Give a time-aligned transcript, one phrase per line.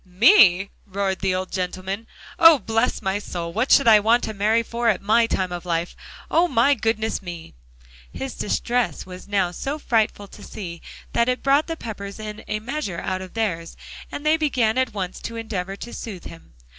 [0.03, 2.07] "Me!" roared the old gentleman.
[2.39, 2.57] "Oh!
[2.57, 5.95] bless my soul, what should I want to marry for at my time of life?
[6.31, 6.47] Oh!
[6.47, 7.53] my goodness me."
[8.11, 10.81] His distress was now so frightful to see,
[11.13, 13.77] that it brought the Peppers in a measure out of theirs;
[14.11, 16.55] and they began at once to endeavor to soothe him.